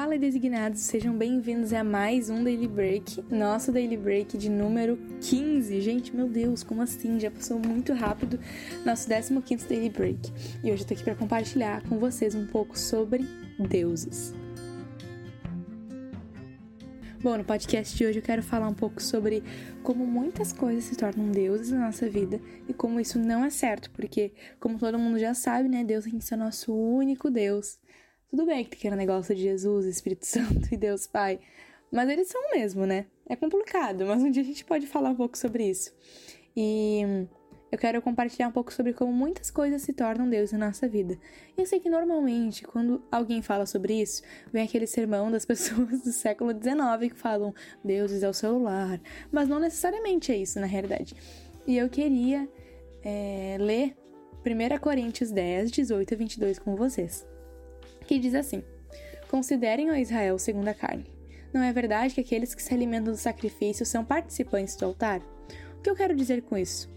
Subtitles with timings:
[0.00, 5.78] Fala designados, sejam bem-vindos a mais um Daily Break, nosso Daily Break de número 15.
[5.82, 7.20] Gente, meu Deus, como assim?
[7.20, 8.40] Já passou muito rápido
[8.82, 9.06] nosso
[9.42, 10.32] 15 Daily Break.
[10.64, 13.26] E hoje eu tô aqui para compartilhar com vocês um pouco sobre
[13.58, 14.32] deuses.
[17.20, 19.44] Bom, no podcast de hoje eu quero falar um pouco sobre
[19.82, 23.90] como muitas coisas se tornam deuses na nossa vida e como isso não é certo,
[23.90, 27.78] porque, como todo mundo já sabe, né, Deus tem que ser nosso único Deus.
[28.30, 31.40] Tudo bem que tem negócio de Jesus, Espírito Santo e Deus Pai,
[31.90, 33.06] mas eles são mesmo, né?
[33.28, 35.92] É complicado, mas um dia a gente pode falar um pouco sobre isso.
[36.56, 37.26] E
[37.72, 41.18] eu quero compartilhar um pouco sobre como muitas coisas se tornam Deus na nossa vida.
[41.58, 46.00] E eu sei que normalmente, quando alguém fala sobre isso, vem aquele sermão das pessoas
[46.02, 47.52] do século XIX que falam
[47.84, 49.00] Deus é o celular.
[49.32, 51.16] Mas não necessariamente é isso, na realidade.
[51.66, 52.48] E eu queria
[53.02, 53.96] é, ler
[54.46, 57.28] 1 Coríntios 10, 18 e 22 com vocês
[58.10, 58.64] que diz assim:
[59.28, 61.06] Considerem a Israel segundo a carne.
[61.52, 65.20] Não é verdade que aqueles que se alimentam do sacrifício são participantes do altar?
[65.78, 66.90] O que eu quero dizer com isso?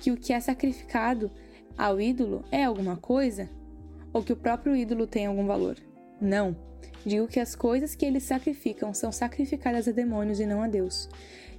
[0.00, 1.30] Que o que é sacrificado
[1.76, 3.50] ao ídolo é alguma coisa?
[4.10, 5.76] Ou que o próprio ídolo tem algum valor?
[6.18, 6.56] Não.
[7.04, 11.10] Digo que as coisas que eles sacrificam são sacrificadas a demônios e não a Deus.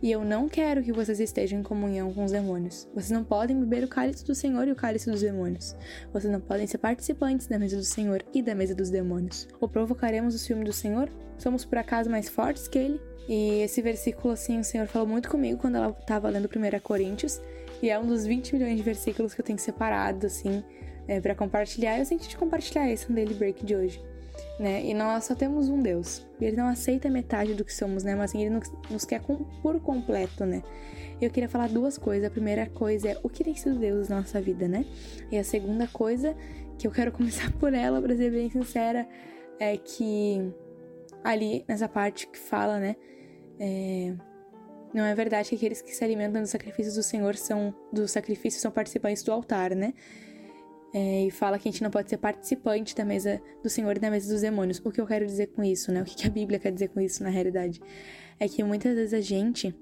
[0.02, 2.88] E eu não quero que vocês estejam em comunhão com os demônios.
[2.94, 5.76] Vocês não podem beber o cálice do Senhor e o cálice dos demônios.
[6.14, 9.46] Vocês não podem ser participantes da mesa do Senhor e da mesa dos demônios.
[9.60, 11.10] Ou provocaremos o ciúme do Senhor?
[11.38, 13.02] Somos por acaso mais fortes que ele?
[13.28, 17.42] E esse versículo, assim, o Senhor falou muito comigo quando ela estava lendo 1 Coríntios.
[17.82, 20.64] E é um dos 20 milhões de versículos que eu tenho separado, assim,
[21.10, 22.00] é, para compartilhar.
[22.00, 24.09] Eu senti de compartilhar esse Daily Break de hoje
[24.60, 24.84] né?
[24.84, 26.26] E nós só temos um Deus.
[26.40, 28.16] Ele não aceita metade do que somos, né?
[28.16, 28.60] Mas assim, ele
[28.90, 30.64] nos quer por completo, né?
[31.22, 32.28] Eu queria falar duas coisas.
[32.28, 34.86] A primeira coisa é o que tem sido Deus na nossa vida, né?
[35.32, 36.36] E a segunda coisa,
[36.78, 39.08] que eu quero começar por ela, pra ser bem sincera,
[39.60, 40.52] é que
[41.24, 42.96] ali nessa parte que fala, né?
[43.60, 44.14] É,
[44.94, 48.62] não é verdade que aqueles que se alimentam dos sacrifícios do Senhor são dos sacrifícios
[48.62, 49.94] são participantes do altar, né?
[50.94, 54.00] É, e fala que a gente não pode ser participante da mesa do Senhor e
[54.00, 54.82] da mesa dos demônios.
[54.84, 56.02] O que eu quero dizer com isso, né?
[56.02, 57.80] O que a Bíblia quer dizer com isso na realidade?
[58.40, 59.76] É que muitas vezes a gente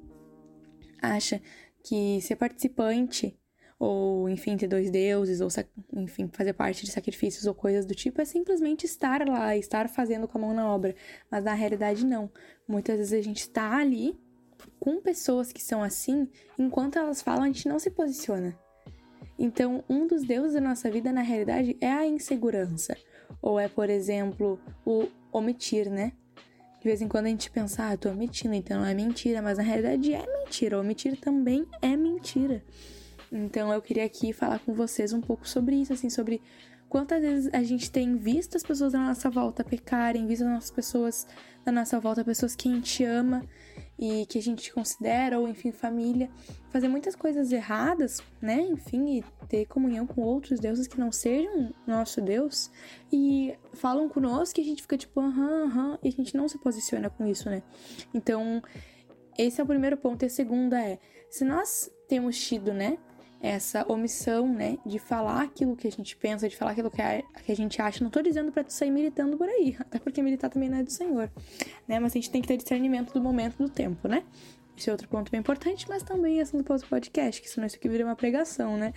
[1.02, 1.42] acha
[1.82, 3.38] que ser participante,
[3.80, 5.48] ou enfim, ter dois deuses, ou
[5.94, 10.28] enfim, fazer parte de sacrifícios ou coisas do tipo, é simplesmente estar lá, estar fazendo
[10.28, 10.94] com a mão na obra.
[11.32, 12.30] Mas na realidade, não.
[12.68, 14.18] Muitas vezes a gente está ali
[14.80, 18.58] com pessoas que são assim, enquanto elas falam, a gente não se posiciona.
[19.38, 22.98] Então, um dos deuses da nossa vida, na realidade, é a insegurança.
[23.42, 26.14] Ou é, por exemplo, o omitir, né?
[26.80, 29.64] De vez em quando a gente pensa, ah, tô omitindo, então é mentira, mas na
[29.64, 30.80] realidade é mentira.
[30.80, 32.64] Omitir também é mentira.
[33.32, 36.42] Então eu queria aqui falar com vocês um pouco sobre isso, assim, sobre
[36.90, 40.72] quantas vezes a gente tem visto as pessoas na nossa volta pecarem, visto as nossas
[40.72, 41.28] pessoas
[41.66, 43.44] na nossa volta, pessoas que a gente ama
[44.00, 46.30] e que a gente considera, ou enfim, família,
[46.70, 48.62] fazer muitas coisas erradas, né?
[48.62, 52.72] Enfim, e ter comunhão com outros deuses que não sejam nosso Deus,
[53.12, 56.58] e falam conosco e a gente fica tipo, aham, aham, e a gente não se
[56.60, 57.64] posiciona com isso, né?
[58.14, 58.62] Então,
[59.38, 60.24] esse é o primeiro ponto.
[60.24, 61.00] E a segunda é,
[61.30, 62.98] se nós temos tido, né?
[63.42, 67.22] Essa omissão, né, de falar aquilo que a gente pensa, de falar aquilo que a,
[67.44, 68.04] que a gente acha.
[68.04, 70.84] Não tô dizendo para tu sair militando por aí, até porque militar também não é
[70.84, 71.32] do Senhor,
[71.88, 72.00] né?
[72.00, 74.24] Mas a gente tem que ter discernimento do momento, do tempo, né?
[74.78, 77.90] Esse é outro ponto bem importante, mas também assunto outro podcast, que senão isso aqui
[77.90, 78.94] vira uma pregação, né?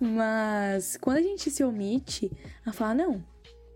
[0.00, 2.30] Mas quando a gente se omite
[2.64, 3.24] a falar, não,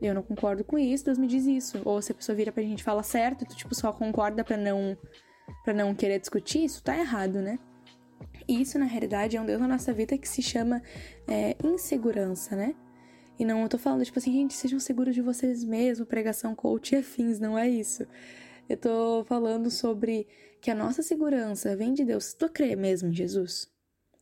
[0.00, 1.82] eu não concordo com isso, Deus me diz isso.
[1.84, 4.96] Ou se a pessoa vira pra gente falar certo, tu tipo só concorda para não
[5.64, 7.58] para não querer discutir, isso tá errado, né?
[8.54, 10.82] Isso, na realidade, é um Deus na nossa vida que se chama
[11.26, 12.74] é, insegurança, né?
[13.38, 16.94] E não eu tô falando, tipo assim, gente, sejam seguros de vocês mesmos, pregação, coach
[16.94, 18.06] e afins, não é isso.
[18.68, 20.28] Eu tô falando sobre
[20.60, 22.26] que a nossa segurança vem de Deus.
[22.26, 23.70] Se tu crê mesmo em Jesus,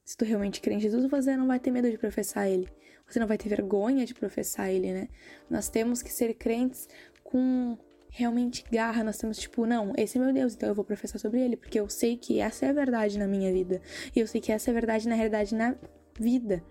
[0.05, 2.69] se tu realmente crê em Jesus, você não vai ter medo de professar Ele.
[3.07, 5.09] Você não vai ter vergonha de professar Ele, né?
[5.51, 6.89] Nós temos que ser crentes
[7.25, 7.77] com
[8.11, 11.41] realmente garra, nós temos tipo, não, esse é meu Deus, então eu vou professar sobre
[11.41, 13.81] ele, porque eu sei que essa é a verdade na minha vida.
[14.15, 15.75] E eu sei que essa é a verdade na realidade na
[16.19, 16.63] vida.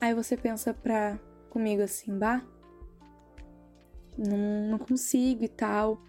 [0.00, 1.18] Aí você pensa pra
[1.50, 2.42] comigo assim, bah,
[4.16, 6.02] não, não consigo e tal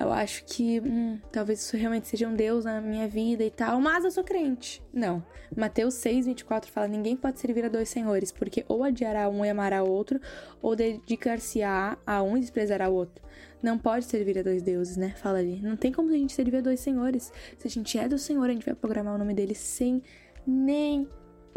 [0.00, 3.80] eu acho que hum, talvez isso realmente seja um Deus na minha vida e tal,
[3.80, 4.82] mas eu sou crente.
[4.92, 5.24] Não.
[5.56, 9.48] Mateus 6, 24 fala: ninguém pode servir a dois senhores, porque ou adiará um e
[9.48, 10.20] amará o outro,
[10.62, 13.24] ou dedicar-se-á a um e desprezará o outro.
[13.60, 15.14] Não pode servir a dois deuses, né?
[15.16, 15.60] Fala ali.
[15.60, 17.32] Não tem como a gente servir a dois senhores.
[17.56, 20.00] Se a gente é do Senhor, a gente vai programar o nome dele sem
[20.46, 21.08] nem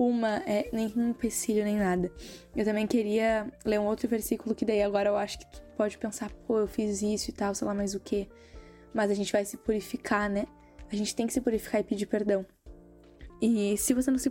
[0.10, 2.12] uma, é, nem um empecilho, nem nada.
[2.56, 5.98] Eu também queria ler um outro versículo que daí agora eu acho que tu pode
[5.98, 8.28] pensar, pô, eu fiz isso e tal, sei lá mais o que.
[8.94, 10.48] Mas a gente vai se purificar, né?
[10.92, 12.46] A gente tem que se purificar e pedir perdão.
[13.42, 14.30] E se você não se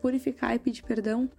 [0.00, 1.30] purificar e pedir perdão,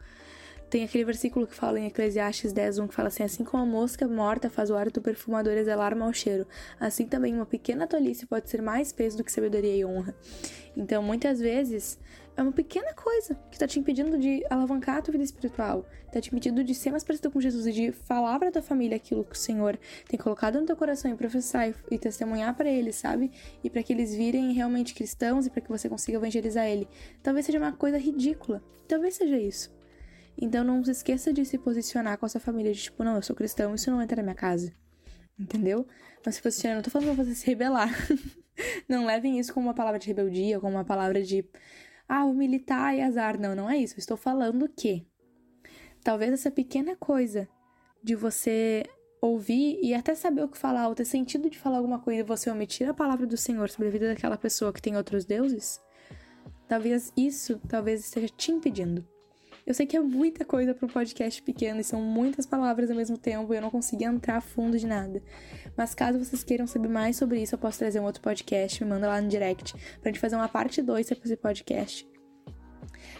[0.69, 3.65] tem aquele versículo que fala em Eclesiastes 10, 1, que fala assim: Assim como a
[3.65, 6.45] mosca morta faz o ar do perfumador exalar mau cheiro,
[6.79, 10.13] assim também uma pequena tolice pode ser mais peso do que sabedoria e honra.
[10.77, 11.99] Então, muitas vezes,
[12.39, 16.21] é uma pequena coisa que está te impedindo de alavancar a tua vida espiritual, está
[16.21, 19.25] te impedindo de ser mais parecido com Jesus e de falar para tua família aquilo
[19.25, 19.77] que o Senhor
[20.07, 23.29] tem colocado no teu coração e professar e, e testemunhar para eles, sabe?
[23.61, 26.87] E para que eles virem realmente cristãos e para que você consiga evangelizar ele.
[27.21, 29.69] Talvez seja uma coisa ridícula, talvez seja isso.
[30.37, 33.21] Então não se esqueça de se posicionar com a sua família de tipo, não, eu
[33.21, 34.71] sou cristão, isso não entra na minha casa.
[35.37, 35.85] Entendeu?
[36.25, 37.93] Não se posicione, não tô falando pra você se rebelar.
[38.87, 41.45] não levem isso como uma palavra de rebeldia, como uma palavra de
[42.09, 43.39] ah, o militar e azar.
[43.39, 43.93] Não, não é isso.
[43.93, 45.05] Eu estou falando que
[46.03, 47.47] talvez essa pequena coisa
[48.03, 48.83] de você
[49.21, 52.23] ouvir e até saber o que falar, ou ter sentido de falar alguma coisa e
[52.23, 55.79] você omitir a palavra do Senhor sobre a vida daquela pessoa que tem outros deuses,
[56.67, 59.05] talvez isso talvez esteja te impedindo
[59.69, 62.97] eu sei que é muita coisa para um podcast pequeno e são muitas palavras ao
[62.97, 65.21] mesmo tempo e eu não consegui entrar a fundo de nada.
[65.77, 68.89] Mas caso vocês queiram saber mais sobre isso, eu posso trazer um outro podcast, me
[68.89, 72.09] manda lá no direct pra gente fazer uma parte 2 sobre esse podcast.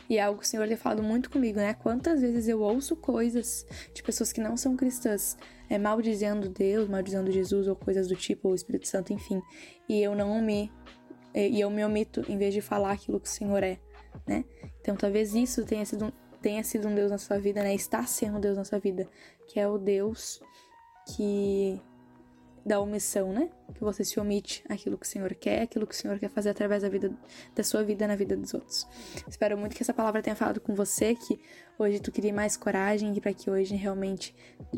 [0.10, 1.76] E é algo que o Senhor tem falado muito comigo, né?
[1.76, 3.64] Quantas vezes eu ouço coisas
[3.94, 5.38] de pessoas que não são cristãs,
[5.70, 9.40] é, maldizendo Deus, maldizendo Jesus ou coisas do tipo, ou o Espírito Santo, enfim.
[9.88, 10.72] E eu não me.
[11.36, 13.78] E eu me omito em vez de falar aquilo que o Senhor é,
[14.26, 14.44] né?
[14.82, 17.74] Então talvez isso tenha sido tenha sido um Deus na sua vida, né?
[17.74, 19.08] Está sendo um Deus na sua vida,
[19.48, 20.40] que é o Deus
[21.16, 21.82] que
[22.70, 23.50] da omissão, né?
[23.74, 26.50] Que você se omite aquilo que o Senhor quer, aquilo que o Senhor quer fazer
[26.50, 27.12] através da vida
[27.56, 28.88] da sua vida na vida dos outros.
[29.28, 31.40] Espero muito que essa palavra tenha falado com você, que
[31.80, 34.36] hoje tu queria mais coragem e para que hoje realmente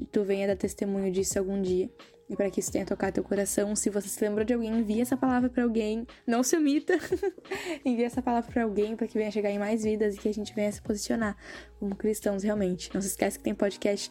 [0.09, 1.89] tu venha dar testemunho disso algum dia
[2.31, 3.75] e para que isso tenha tocado teu coração.
[3.75, 6.07] Se você se lembrou de alguém, envie essa palavra para alguém.
[6.25, 6.93] Não se omita.
[7.83, 10.33] envie essa palavra para alguém para que venha chegar em mais vidas e que a
[10.33, 11.35] gente venha se posicionar
[11.77, 12.89] como cristãos realmente.
[12.93, 14.09] Não se esquece que tem podcast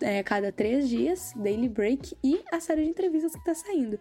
[0.00, 3.98] é, cada três dias, Daily Break e a série de entrevistas que tá saindo.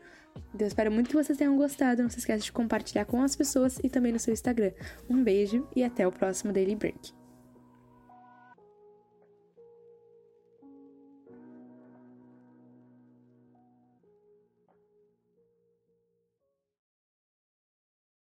[0.54, 2.01] Então, eu espero muito que vocês tenham gostado.
[2.01, 4.72] Não se esqueça de compartilhar com as pessoas e também no seu Instagram.
[5.10, 7.23] Um beijo e até o próximo Daily Break.